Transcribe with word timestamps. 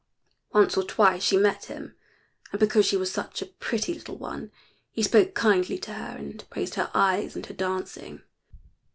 Once 0.51 0.75
or 0.75 0.81
twice 0.83 1.21
she 1.21 1.37
met 1.37 1.65
him, 1.65 1.93
and 2.51 2.59
because 2.59 2.87
she 2.87 2.97
was 2.97 3.11
such 3.11 3.39
a 3.39 3.45
pretty 3.45 3.93
little 3.93 4.17
one, 4.17 4.51
he 4.89 5.03
spoke 5.03 5.35
kindly 5.35 5.77
to 5.77 5.93
her 5.93 6.15
and 6.17 6.49
praised 6.49 6.73
her 6.73 6.89
eyes 6.95 7.35
and 7.35 7.45
her 7.45 7.53
dancing. 7.53 8.23